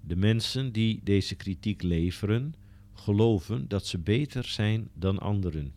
De 0.00 0.16
mensen 0.16 0.72
die 0.72 1.00
deze 1.02 1.34
kritiek 1.34 1.82
leveren, 1.82 2.54
geloven 2.92 3.68
dat 3.68 3.86
ze 3.86 3.98
beter 3.98 4.44
zijn 4.44 4.88
dan 4.94 5.18
anderen. 5.18 5.72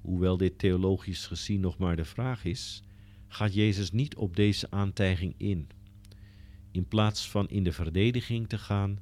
Hoewel 0.00 0.36
dit 0.36 0.58
theologisch 0.58 1.26
gezien 1.26 1.60
nog 1.60 1.78
maar 1.78 1.96
de 1.96 2.04
vraag 2.04 2.44
is, 2.44 2.82
gaat 3.32 3.54
Jezus 3.54 3.90
niet 3.90 4.16
op 4.16 4.36
deze 4.36 4.70
aantijging 4.70 5.34
in. 5.36 5.68
In 6.70 6.88
plaats 6.88 7.30
van 7.30 7.48
in 7.48 7.64
de 7.64 7.72
verdediging 7.72 8.48
te 8.48 8.58
gaan, 8.58 8.98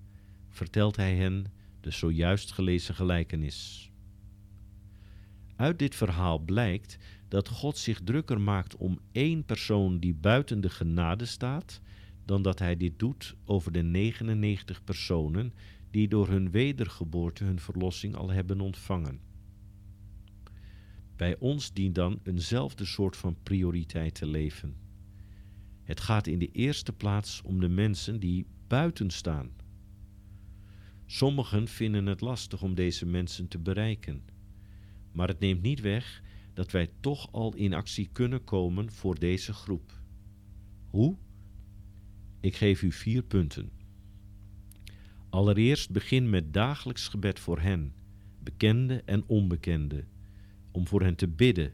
vertelt 0.48 0.96
hij 0.96 1.16
hen 1.16 1.44
de 1.80 1.90
zojuist 1.90 2.52
gelezen 2.52 2.94
gelijkenis. 2.94 3.90
Uit 5.56 5.78
dit 5.78 5.94
verhaal 5.94 6.38
blijkt 6.38 6.98
dat 7.28 7.48
God 7.48 7.78
zich 7.78 8.00
drukker 8.04 8.40
maakt 8.40 8.76
om 8.76 8.98
één 9.12 9.44
persoon 9.44 9.98
die 9.98 10.14
buiten 10.14 10.60
de 10.60 10.70
genade 10.70 11.24
staat, 11.24 11.80
dan 12.24 12.42
dat 12.42 12.58
hij 12.58 12.76
dit 12.76 12.98
doet 12.98 13.36
over 13.44 13.72
de 13.72 13.82
99 13.82 14.84
personen 14.84 15.54
die 15.90 16.08
door 16.08 16.28
hun 16.28 16.50
wedergeboorte 16.50 17.44
hun 17.44 17.60
verlossing 17.60 18.14
al 18.14 18.30
hebben 18.30 18.60
ontvangen. 18.60 19.29
Bij 21.20 21.38
ons 21.38 21.72
dient 21.72 21.94
dan 21.94 22.20
eenzelfde 22.22 22.84
soort 22.84 23.16
van 23.16 23.36
prioriteit 23.42 24.14
te 24.14 24.26
leven. 24.26 24.76
Het 25.82 26.00
gaat 26.00 26.26
in 26.26 26.38
de 26.38 26.50
eerste 26.52 26.92
plaats 26.92 27.42
om 27.42 27.60
de 27.60 27.68
mensen 27.68 28.20
die 28.20 28.46
buiten 28.66 29.10
staan. 29.10 29.50
Sommigen 31.06 31.68
vinden 31.68 32.06
het 32.06 32.20
lastig 32.20 32.62
om 32.62 32.74
deze 32.74 33.06
mensen 33.06 33.48
te 33.48 33.58
bereiken, 33.58 34.22
maar 35.12 35.28
het 35.28 35.40
neemt 35.40 35.62
niet 35.62 35.80
weg 35.80 36.22
dat 36.54 36.70
wij 36.70 36.90
toch 37.00 37.32
al 37.32 37.54
in 37.54 37.74
actie 37.74 38.08
kunnen 38.12 38.44
komen 38.44 38.92
voor 38.92 39.18
deze 39.18 39.52
groep. 39.52 40.00
Hoe? 40.86 41.16
Ik 42.40 42.56
geef 42.56 42.82
u 42.82 42.92
vier 42.92 43.22
punten. 43.22 43.70
Allereerst 45.28 45.90
begin 45.90 46.30
met 46.30 46.52
dagelijks 46.52 47.08
gebed 47.08 47.38
voor 47.38 47.60
hen, 47.60 47.94
bekende 48.38 49.02
en 49.04 49.24
onbekende, 49.26 50.04
om 50.70 50.86
voor 50.86 51.02
hen 51.02 51.14
te 51.14 51.28
bidden 51.28 51.72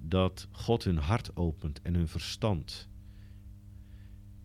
dat 0.00 0.48
God 0.50 0.84
hun 0.84 0.96
hart 0.96 1.36
opent 1.36 1.82
en 1.82 1.94
hun 1.94 2.08
verstand. 2.08 2.88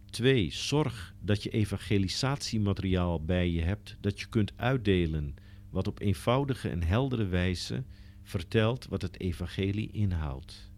Twee, 0.05 0.51
zorg 0.51 1.15
dat 1.19 1.43
je 1.43 1.49
evangelisatiemateriaal 1.49 3.23
bij 3.25 3.49
je 3.49 3.61
hebt 3.61 3.97
dat 3.99 4.19
je 4.19 4.25
kunt 4.25 4.57
uitdelen, 4.57 5.33
wat 5.69 5.87
op 5.87 5.99
eenvoudige 5.99 6.69
en 6.69 6.83
heldere 6.83 7.25
wijze 7.25 7.83
vertelt 8.23 8.85
wat 8.85 9.01
het 9.01 9.19
evangelie 9.19 9.91
inhoudt. 9.91 10.71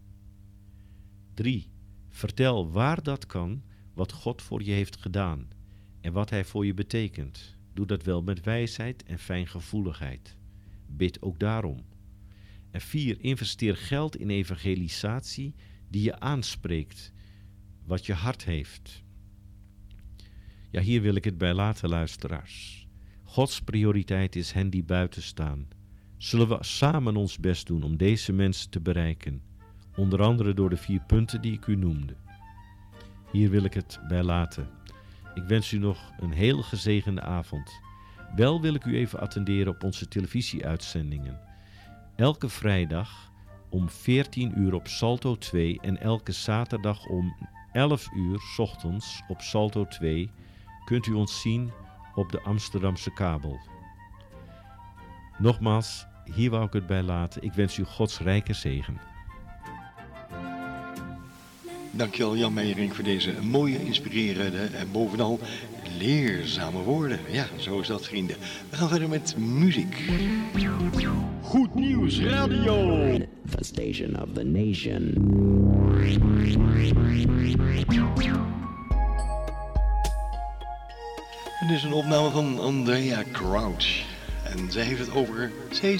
3. 1.34 1.70
Vertel 2.08 2.70
waar 2.70 3.02
dat 3.02 3.26
kan 3.26 3.62
wat 3.94 4.12
God 4.12 4.42
voor 4.42 4.62
je 4.62 4.72
heeft 4.72 4.96
gedaan 4.96 5.48
en 6.00 6.12
wat 6.12 6.30
Hij 6.30 6.44
voor 6.44 6.66
je 6.66 6.74
betekent. 6.74 7.56
Doe 7.72 7.86
dat 7.86 8.02
wel 8.02 8.22
met 8.22 8.44
wijsheid 8.44 9.02
en 9.02 9.18
fijngevoeligheid. 9.18 10.36
Bid 10.86 11.22
ook 11.22 11.38
daarom. 11.38 11.84
En 12.76 12.82
4. 12.82 13.16
Investeer 13.20 13.76
geld 13.76 14.16
in 14.16 14.30
evangelisatie 14.30 15.54
die 15.88 16.02
je 16.02 16.20
aanspreekt, 16.20 17.12
wat 17.84 18.06
je 18.06 18.12
hart 18.12 18.44
heeft. 18.44 19.04
Ja, 20.70 20.80
hier 20.80 21.02
wil 21.02 21.14
ik 21.14 21.24
het 21.24 21.38
bij 21.38 21.54
laten, 21.54 21.88
luisteraars. 21.88 22.86
Gods 23.22 23.60
prioriteit 23.60 24.36
is 24.36 24.52
hen 24.52 24.70
die 24.70 24.84
buiten 24.84 25.22
staan. 25.22 25.68
Zullen 26.16 26.48
we 26.48 26.56
samen 26.60 27.16
ons 27.16 27.38
best 27.38 27.66
doen 27.66 27.82
om 27.82 27.96
deze 27.96 28.32
mensen 28.32 28.70
te 28.70 28.80
bereiken, 28.80 29.42
onder 29.94 30.22
andere 30.22 30.54
door 30.54 30.70
de 30.70 30.76
vier 30.76 31.00
punten 31.06 31.40
die 31.40 31.52
ik 31.52 31.66
u 31.66 31.76
noemde. 31.76 32.16
Hier 33.32 33.50
wil 33.50 33.64
ik 33.64 33.74
het 33.74 34.00
bij 34.08 34.22
laten. 34.22 34.68
Ik 35.34 35.42
wens 35.42 35.72
u 35.72 35.78
nog 35.78 36.12
een 36.20 36.32
heel 36.32 36.62
gezegende 36.62 37.20
avond. 37.20 37.80
Wel 38.34 38.60
wil 38.60 38.74
ik 38.74 38.84
u 38.84 38.96
even 38.96 39.20
attenderen 39.20 39.72
op 39.72 39.84
onze 39.84 40.08
televisieuitzendingen. 40.08 41.45
Elke 42.16 42.48
vrijdag 42.48 43.32
om 43.70 43.90
14 43.90 44.52
uur 44.58 44.74
op 44.74 44.86
Salto 44.86 45.36
2 45.36 45.78
en 45.80 46.00
elke 46.00 46.32
zaterdag 46.32 47.06
om 47.06 47.36
11 47.72 48.08
uur 48.14 48.40
ochtends 48.56 49.22
op 49.28 49.40
Salto 49.40 49.86
2 49.86 50.30
kunt 50.84 51.06
u 51.06 51.12
ons 51.12 51.40
zien 51.40 51.70
op 52.14 52.30
de 52.32 52.40
Amsterdamse 52.40 53.12
kabel. 53.12 53.58
Nogmaals, 55.38 56.06
hier 56.34 56.50
wou 56.50 56.64
ik 56.64 56.72
het 56.72 56.86
bij 56.86 57.02
laten. 57.02 57.42
Ik 57.42 57.52
wens 57.52 57.78
u 57.78 57.84
Gods 57.84 58.18
rijke 58.18 58.52
zegen. 58.52 59.00
Dankjewel 61.90 62.36
Jan 62.36 62.52
Meijering 62.52 62.94
voor 62.94 63.04
deze 63.04 63.42
mooie, 63.42 63.84
inspirerende 63.84 64.66
en 64.66 64.92
bovenal 64.92 65.40
leerzame 65.98 66.82
woorden. 66.82 67.18
Ja, 67.30 67.46
zo 67.56 67.80
is 67.80 67.86
dat 67.86 68.06
vrienden. 68.06 68.36
We 68.70 68.76
gaan 68.76 68.88
verder 68.88 69.08
met 69.08 69.36
muziek. 69.36 70.10
Goed 71.42 71.74
Nieuws 71.74 72.20
Radio. 72.20 73.18
The 73.56 73.64
station 73.64 74.22
of 74.22 74.28
the 74.34 74.44
nation. 74.44 75.14
Het 81.58 81.70
is 81.70 81.82
een 81.82 81.92
opname 81.92 82.30
van 82.30 82.60
Andrea 82.60 83.22
Crouch. 83.32 84.04
En 84.44 84.70
zij 84.72 84.82
heeft 84.82 85.00
het 85.00 85.14
over 85.14 85.50
Say 85.70 85.98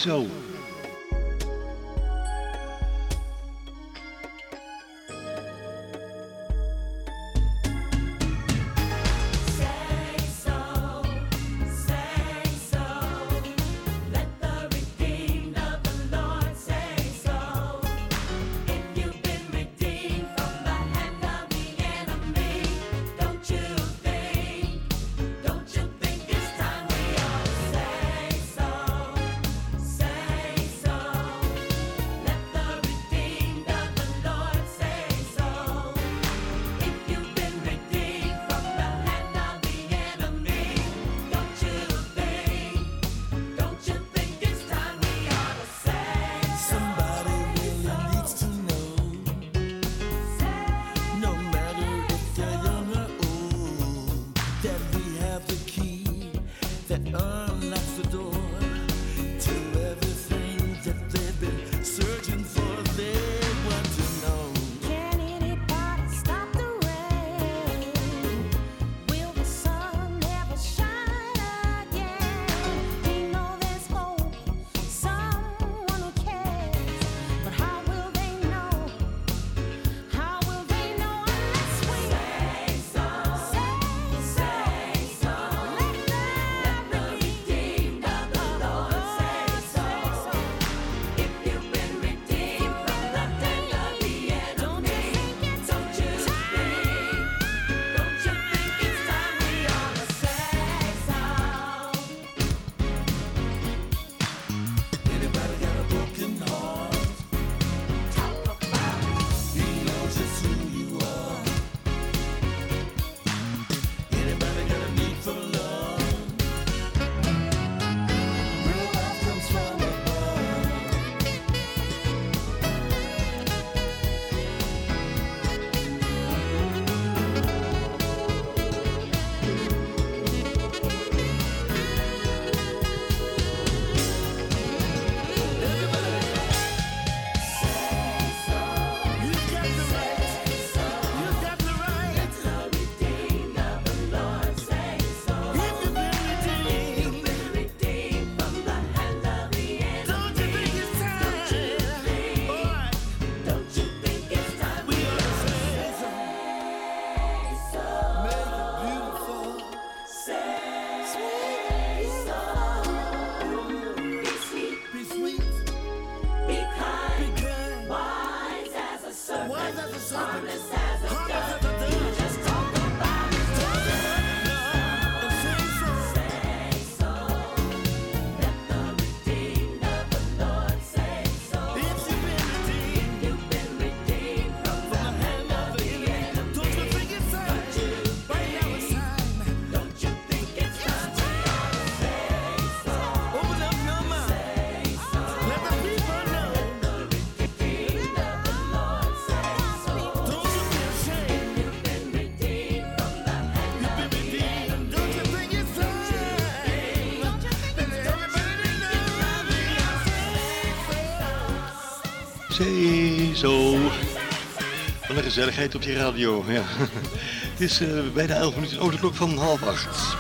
gezelligheid 215.27 215.75
op 215.75 215.83
die 215.83 215.95
radio, 215.95 216.45
ja. 216.49 216.63
Het 217.53 217.61
is 217.61 217.81
eh, 217.81 217.89
bijna 218.15 218.35
11 218.35 218.55
minuten, 218.55 218.81
oh 218.81 218.91
de 218.91 218.99
klok 218.99 219.15
van 219.15 219.37
half 219.37 219.63
acht. 219.63 220.17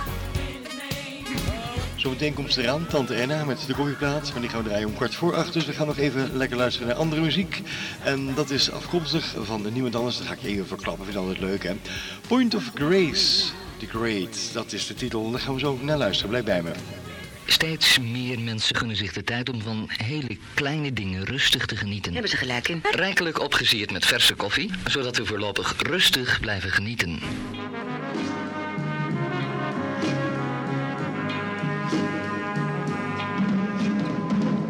Zometeen 1.96 2.34
komt 2.34 2.52
ze 2.52 2.62
eraan, 2.62 2.86
Tante 2.86 3.14
Erna 3.14 3.44
met 3.44 3.66
de 3.66 3.74
koffieplaat. 3.74 4.32
Maar 4.32 4.40
die 4.40 4.50
gaan 4.50 4.62
we 4.62 4.68
draaien 4.68 4.88
om 4.88 4.94
kwart 4.94 5.14
voor 5.14 5.34
acht. 5.34 5.52
Dus 5.52 5.66
we 5.66 5.72
gaan 5.72 5.86
nog 5.86 5.98
even 5.98 6.36
lekker 6.36 6.56
luisteren 6.56 6.88
naar 6.88 6.96
andere 6.96 7.20
muziek. 7.20 7.62
En 8.04 8.34
dat 8.34 8.50
is 8.50 8.70
afkomstig 8.70 9.34
van 9.42 9.72
niemand 9.72 9.96
anders. 9.96 10.18
Dat 10.18 10.26
ga 10.26 10.32
ik 10.32 10.40
je 10.40 10.48
even 10.48 10.66
verklappen, 10.66 11.04
vind 11.04 11.16
ik 11.16 11.22
altijd 11.22 11.40
leuk 11.40 11.62
hè. 11.62 11.76
Point 12.28 12.54
of 12.54 12.70
Grace, 12.74 13.44
The 13.78 13.86
Great. 13.86 14.50
Dat 14.52 14.72
is 14.72 14.86
de 14.86 14.94
titel. 14.94 15.30
Daar 15.30 15.40
gaan 15.40 15.54
we 15.54 15.60
zo 15.60 15.78
naar 15.82 15.98
luisteren. 15.98 16.30
Blijf 16.30 16.44
bij 16.44 16.62
me. 16.62 16.72
Steeds 17.46 17.98
meer 17.98 18.40
mensen 18.40 18.76
gunnen 18.76 18.96
zich 18.96 19.12
de 19.12 19.24
tijd 19.24 19.48
om 19.48 19.62
van 19.62 19.90
hele 19.96 20.36
kleine 20.54 20.92
dingen 20.92 21.24
rustig 21.24 21.66
te 21.66 21.76
genieten. 21.76 22.12
Hebben 22.12 22.30
ze 22.30 22.36
gelijk 22.36 22.68
in. 22.68 22.82
Rijkelijk 22.90 23.40
opgesierd 23.40 23.92
met 23.92 24.06
verse 24.06 24.34
koffie, 24.34 24.70
zodat 24.84 25.16
we 25.16 25.26
voorlopig 25.26 25.74
rustig 25.82 26.40
blijven 26.40 26.70
genieten. 26.70 27.20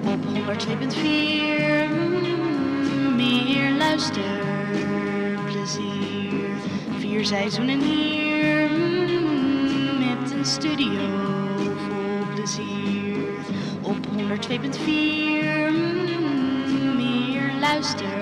Op 0.05 0.25
102.4 0.25 0.29
mm, 1.91 3.17
meer 3.17 3.71
luisterplezier. 3.71 6.51
Vier 6.99 7.25
seizoenen 7.25 7.81
hier 7.81 8.71
mm, 8.71 9.99
met 9.99 10.31
een 10.31 10.45
studio 10.45 11.36
Op 13.83 13.97
102.4 14.07 14.87
mm, 15.69 16.97
meer 16.97 17.53
luisterplezier. 17.61 18.16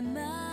my. 0.00 0.47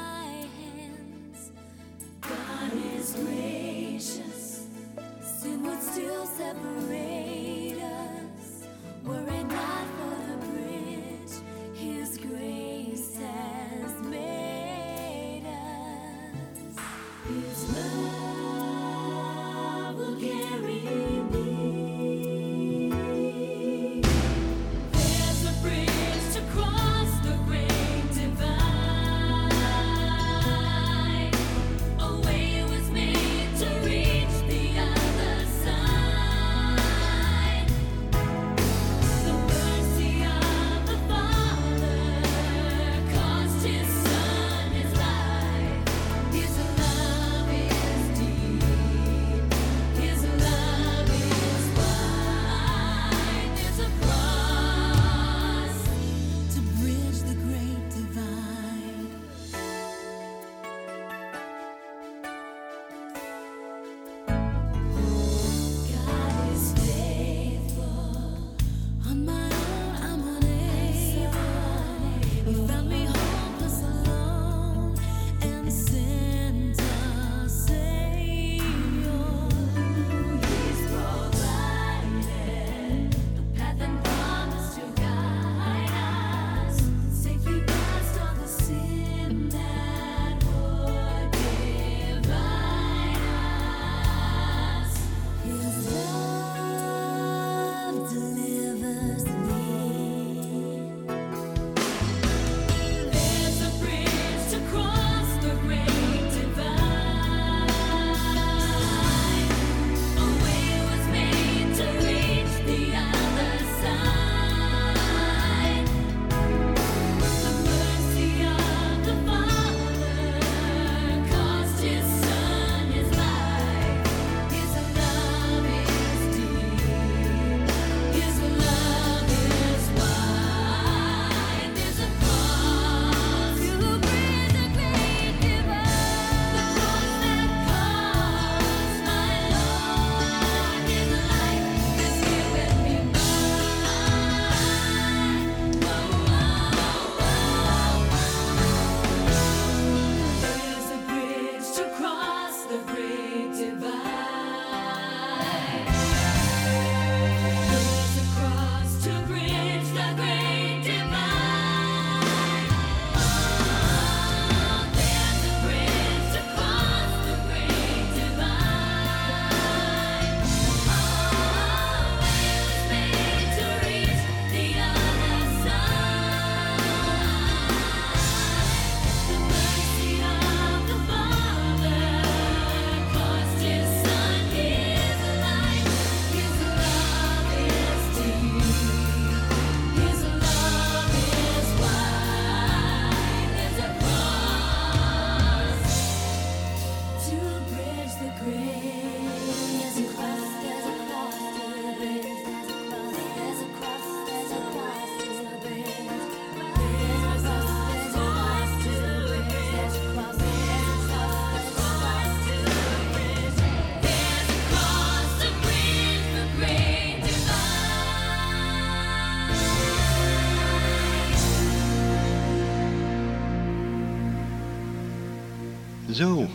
Zo, 226.16 226.50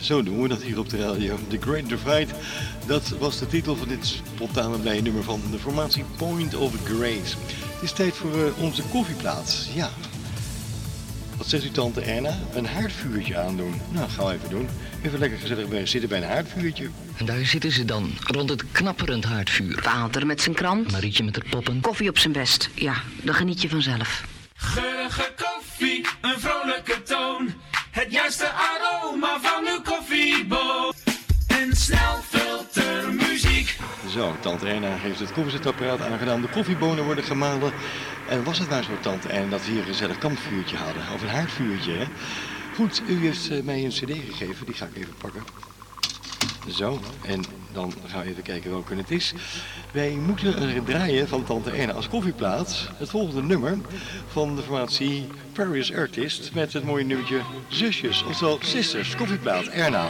zo 0.00 0.22
doen 0.22 0.42
we 0.42 0.48
dat 0.48 0.62
hier 0.62 0.78
op 0.78 0.88
de 0.88 0.96
radio. 0.96 1.38
The 1.48 1.58
Great 1.60 1.88
Divide, 1.88 2.32
dat 2.86 3.08
was 3.08 3.38
de 3.38 3.46
titel 3.46 3.76
van 3.76 3.88
dit 3.88 4.06
spontane 4.06 4.78
blije 4.78 5.02
nummer 5.02 5.22
van 5.22 5.40
de 5.50 5.58
formatie 5.58 6.04
Point 6.16 6.54
of 6.54 6.74
Grace. 6.84 7.36
Het 7.74 7.82
is 7.82 7.92
tijd 7.92 8.14
voor 8.14 8.44
eh, 8.46 8.62
onze 8.62 8.82
koffieplaats. 8.82 9.68
Ja. 9.74 9.90
Wat 11.36 11.46
zegt 11.46 11.64
u 11.64 11.70
tante 11.70 12.00
Erna? 12.00 12.38
Een 12.54 12.66
haardvuurtje 12.66 13.38
aandoen. 13.38 13.80
Nou, 13.92 14.10
gaan 14.10 14.26
we 14.26 14.32
even 14.32 14.50
doen. 14.50 14.68
Even 15.02 15.18
lekker 15.18 15.38
gezellig 15.38 15.68
bij 15.68 15.86
zitten 15.86 16.08
bij 16.08 16.18
een 16.18 16.28
haardvuurtje. 16.28 16.88
En 17.16 17.26
daar 17.26 17.44
zitten 17.44 17.72
ze 17.72 17.84
dan, 17.84 18.10
rond 18.20 18.50
het 18.50 18.64
knapperend 18.72 19.24
haardvuur. 19.24 19.80
Waalder 19.84 20.26
met 20.26 20.40
zijn 20.40 20.54
krant. 20.54 20.92
Marietje 20.92 21.24
met 21.24 21.36
haar 21.36 21.50
poppen. 21.50 21.80
Koffie 21.80 22.08
op 22.08 22.18
zijn 22.18 22.32
best. 22.32 22.70
Ja, 22.74 22.94
dan 23.22 23.34
geniet 23.34 23.62
je 23.62 23.68
vanzelf. 23.68 24.24
Geurige 24.56 25.32
koffie, 25.36 26.06
een 26.20 26.40
vrolijke 26.40 27.02
toon. 27.02 27.55
Het 27.96 28.12
juiste 28.12 28.48
aroma 28.48 29.40
van 29.40 29.66
uw 29.66 29.82
koffieboon. 29.82 30.92
En 31.46 31.76
snel 31.76 32.16
filtermuziek. 32.22 33.76
Zo, 34.08 34.36
tante 34.40 34.68
Erna 34.68 34.96
heeft 34.96 35.20
het 35.20 35.32
koffiezetapparaat 35.32 36.00
aangedaan. 36.00 36.40
De 36.40 36.48
koffiebonen 36.48 37.04
worden 37.04 37.24
gemalen. 37.24 37.72
En 38.28 38.44
was 38.44 38.58
het 38.58 38.68
nou 38.68 38.82
zo, 38.82 38.90
tante 39.00 39.28
Erna, 39.28 39.50
dat 39.50 39.64
we 39.64 39.70
hier 39.70 39.80
een 39.80 39.86
gezellig 39.86 40.18
kampvuurtje 40.18 40.76
hadden? 40.76 41.02
Of 41.14 41.22
een 41.22 41.28
haardvuurtje, 41.28 41.92
hè? 41.92 42.04
Goed, 42.74 43.02
u 43.08 43.20
heeft 43.20 43.50
eh, 43.50 43.62
mij 43.62 43.84
een 43.84 43.90
cd 43.90 44.12
gegeven. 44.28 44.66
Die 44.66 44.74
ga 44.74 44.86
ik 44.86 44.96
even 44.96 45.14
pakken. 45.18 45.42
Zo, 46.68 47.00
en 47.24 47.44
dan 47.72 47.92
gaan 48.06 48.22
we 48.22 48.30
even 48.30 48.42
kijken 48.42 48.70
welke 48.70 48.94
het 48.94 49.10
is. 49.10 49.34
Wij 49.92 50.10
moeten 50.10 50.84
draaien 50.84 51.28
van 51.28 51.44
Tante 51.44 51.70
Erna 51.70 51.92
als 51.92 52.08
koffieplaats 52.08 52.88
het 52.96 53.10
volgende 53.10 53.42
nummer 53.42 53.78
van 54.28 54.56
de 54.56 54.62
formatie 54.62 55.26
Paris 55.52 55.94
Artist 55.94 56.54
met 56.54 56.72
het 56.72 56.84
mooie 56.84 57.04
nummertje 57.04 57.40
Zusjes, 57.68 58.22
oftewel 58.22 58.58
Sisters, 58.62 59.16
koffieplaat 59.16 59.66
Erna. 59.66 60.08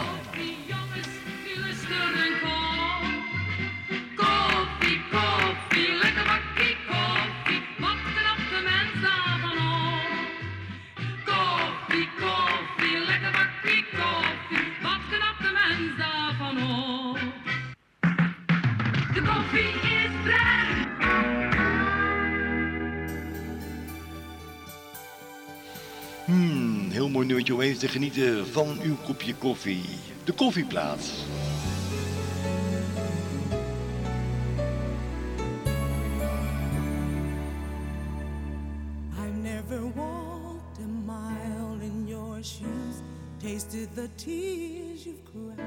Mooi 27.26 27.44
nummertje 27.44 27.54
om 27.54 27.60
even 27.60 27.78
te 27.78 27.88
genieten 27.88 28.46
van 28.46 28.80
uw 28.82 28.96
kopje 29.04 29.34
koffie. 29.34 29.84
De 30.24 30.32
koffieplaat. 30.32 31.10
I've 39.18 39.36
never 39.42 39.80
walked 39.94 40.78
a 40.78 40.86
mile 41.06 41.82
in 41.82 42.06
your 42.06 42.44
shoes, 42.44 43.02
tasted 43.42 43.88
the 43.94 44.08
tears 44.16 45.04
you've 45.04 45.24
cried. 45.32 45.65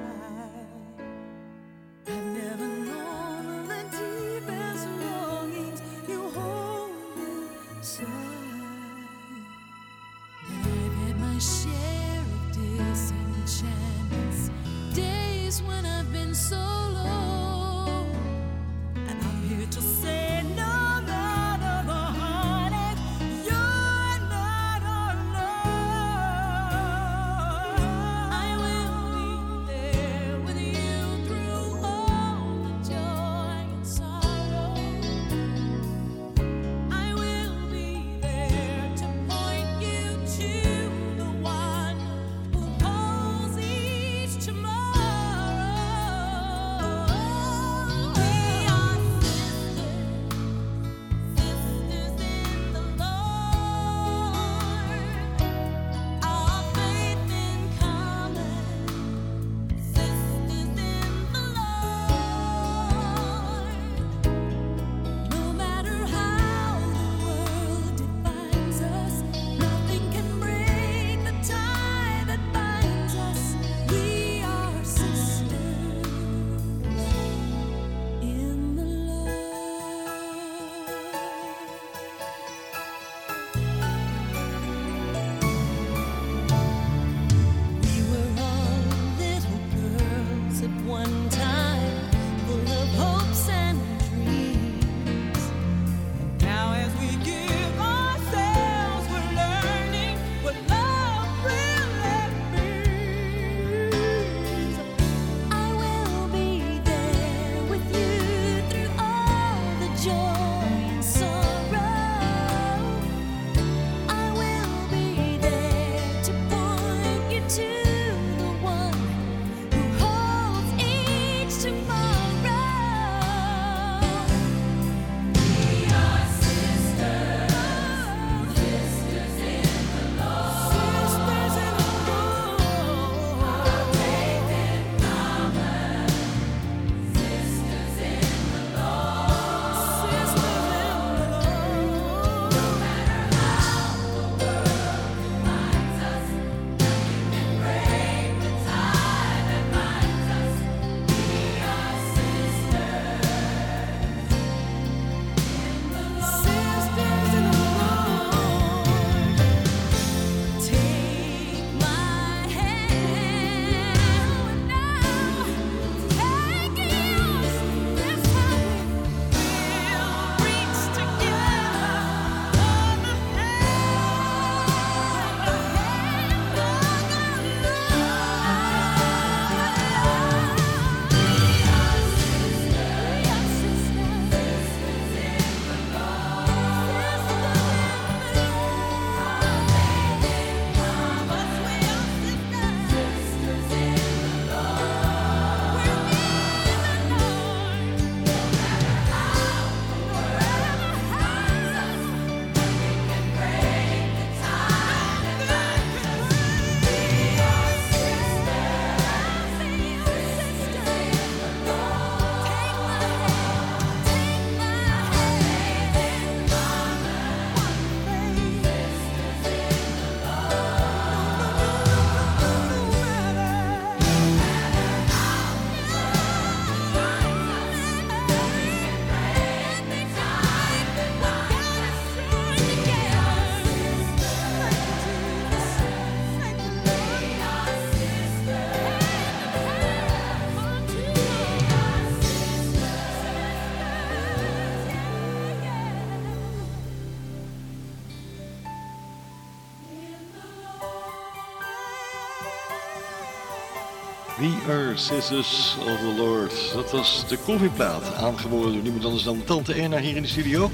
Paper 254.70 254.98
Scissors 254.98 255.78
of 255.80 256.00
the 256.00 256.14
Lord. 256.18 256.72
Dat 256.74 256.92
was 256.92 257.24
de 257.28 257.38
koffieplaat, 257.38 258.16
aangeboden 258.16 258.74
door 258.74 258.82
niemand 258.82 259.06
anders 259.06 259.24
dan 259.24 259.44
Tante 259.44 259.74
Erna 259.74 259.98
hier 259.98 260.16
in 260.16 260.22
de 260.22 260.28
studio. 260.28 260.72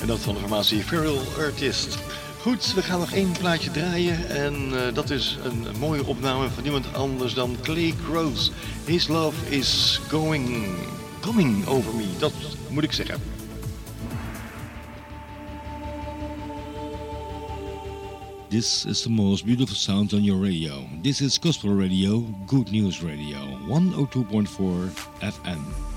En 0.00 0.06
dat 0.06 0.18
van 0.18 0.34
de 0.34 0.40
formatie 0.40 0.82
Feral 0.82 1.18
Artist. 1.38 1.98
Goed, 2.40 2.74
we 2.74 2.82
gaan 2.82 2.98
nog 2.98 3.12
één 3.12 3.32
plaatje 3.38 3.70
draaien. 3.70 4.28
En 4.28 4.54
eh, 4.54 4.94
dat 4.94 5.10
is 5.10 5.38
een 5.44 5.66
mooie 5.78 6.06
opname 6.06 6.48
van 6.48 6.62
niemand 6.62 6.94
anders 6.94 7.34
dan 7.34 7.56
Clay 7.62 7.94
Groves. 8.04 8.50
His 8.84 9.08
love 9.08 9.56
is 9.56 10.00
going, 10.08 10.66
coming 11.20 11.66
over 11.66 11.94
me. 11.94 12.06
Dat 12.18 12.32
moet 12.68 12.84
ik 12.84 12.92
zeggen. 12.92 13.41
This 18.52 18.84
is 18.84 19.02
the 19.02 19.08
most 19.08 19.46
beautiful 19.46 19.74
sound 19.74 20.12
on 20.12 20.22
your 20.22 20.36
radio. 20.36 20.84
This 21.00 21.22
is 21.22 21.38
Gospel 21.38 21.70
Radio, 21.70 22.20
Good 22.46 22.70
News 22.70 23.02
Radio, 23.02 23.38
102.4 23.64 24.90
FM. 25.22 25.91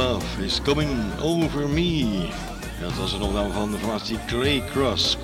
Love 0.00 0.44
is 0.44 0.60
Coming 0.62 1.20
Over 1.22 1.68
Me. 1.68 2.28
Dat 2.80 2.94
was 2.94 3.12
er 3.12 3.18
nog 3.18 3.32
wel 3.32 3.50
van 3.50 3.70
de 3.70 3.78
formatie 3.78 4.18
Grey 4.26 4.62
Cross. 4.70 5.16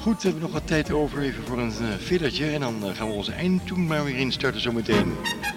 Goed, 0.00 0.22
we 0.22 0.22
hebben 0.22 0.42
nog 0.42 0.52
wat 0.52 0.66
tijd 0.66 0.92
over 0.92 1.22
even 1.22 1.44
voor 1.44 1.58
een 1.58 1.72
uh, 2.10 2.54
en 2.54 2.60
dan 2.60 2.84
eh, 2.84 2.96
gaan 2.96 3.06
we 3.06 3.12
onze 3.12 3.32
eindtoen 3.32 3.86
maar 3.86 4.04
weer 4.04 4.16
instarten 4.16 4.60
zometeen. 4.60 5.08
meteen. 5.08 5.49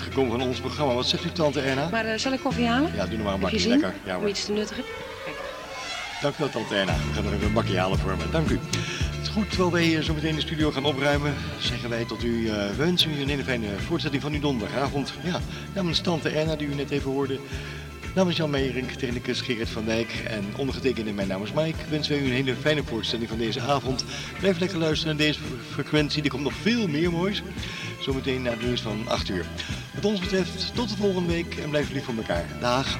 Eind 0.00 0.12
gekomen 0.14 0.38
van 0.38 0.48
ons 0.48 0.60
programma. 0.60 0.94
Wat 0.94 1.06
zegt 1.06 1.24
u, 1.24 1.30
tante 1.32 1.60
Erna? 1.60 1.88
Maar 1.88 2.04
eh, 2.04 2.18
zal 2.18 2.32
ik 2.32 2.40
koffie 2.40 2.66
halen? 2.66 2.92
Ja, 2.94 3.06
doe 3.06 3.16
nog 3.16 3.24
maar 3.24 3.34
een 3.34 3.40
bakje. 3.40 3.68
Lekker. 3.68 3.94
Ja, 4.04 4.18
Om 4.18 4.26
iets 4.26 4.44
te 4.44 4.52
nuttigen? 4.52 4.84
Dank 6.20 6.34
u 6.34 6.38
wel, 6.38 6.48
tante 6.48 6.74
Erna. 6.74 6.92
We 6.92 7.14
gaan 7.14 7.26
er 7.26 7.32
even 7.32 7.46
een 7.46 7.52
bakje 7.52 7.78
halen 7.78 7.98
voor 7.98 8.16
me. 8.16 8.30
Dank 8.30 8.48
u. 8.48 8.58
Het 9.16 9.22
is 9.22 9.28
goed, 9.28 9.48
terwijl 9.48 9.70
wij 9.70 10.02
zo 10.02 10.14
meteen 10.14 10.34
de 10.34 10.40
studio 10.40 10.70
gaan 10.70 10.84
opruimen, 10.84 11.34
zeggen 11.58 11.88
wij 11.88 12.04
tot 12.04 12.24
u, 12.24 12.50
we 12.50 12.74
wensen 12.76 13.10
u 13.10 13.20
een 13.20 13.28
hele 13.28 13.44
fijne 13.44 13.66
voortzetting 13.86 14.22
van 14.22 14.32
uw 14.32 14.40
donderdagavond. 14.40 15.12
Ja, 15.22 15.40
namens 15.74 16.00
tante 16.00 16.28
Erna, 16.28 16.56
die 16.56 16.68
u 16.68 16.74
net 16.74 16.90
even 16.90 17.10
hoorde, 17.10 17.38
namens 18.14 18.36
Jan 18.36 18.50
Meijering, 18.50 18.92
technicus 18.92 19.40
Gerrit 19.40 19.68
van 19.68 19.84
Dijk 19.84 20.22
en 20.26 20.44
ondergetekende, 20.56 21.12
mijn 21.12 21.28
naam 21.28 21.42
is 21.42 21.52
Mike, 21.52 21.78
wensen 21.88 22.12
wij 22.12 22.22
u 22.22 22.26
een 22.26 22.32
hele 22.32 22.54
fijne 22.60 22.82
voortzetting 22.84 23.28
van 23.28 23.38
deze 23.38 23.60
avond. 23.60 24.04
Blijf 24.38 24.58
lekker 24.58 24.78
luisteren 24.78 25.16
naar 25.16 25.26
deze 25.26 25.40
frequentie, 25.70 26.22
er 26.22 26.30
komt 26.30 26.42
nog 26.42 26.54
veel 26.62 26.88
meer 26.88 27.10
moois. 27.10 27.42
Zometeen 28.00 28.42
naar 28.42 28.52
het 28.52 28.62
nieuws 28.62 28.80
van 28.80 29.08
8 29.08 29.28
uur. 29.28 29.46
Wat 29.94 30.04
ons 30.04 30.20
betreft, 30.20 30.74
tot 30.74 30.88
de 30.88 30.96
volgende 30.96 31.32
week 31.32 31.56
en 31.56 31.70
blijf 31.70 31.90
lief 31.90 32.04
voor 32.04 32.16
elkaar. 32.16 32.46
Dag. 32.60 32.98